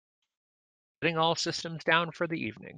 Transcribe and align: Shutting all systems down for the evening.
Shutting 0.97 1.17
all 1.19 1.35
systems 1.35 1.83
down 1.83 2.11
for 2.11 2.25
the 2.25 2.33
evening. 2.41 2.69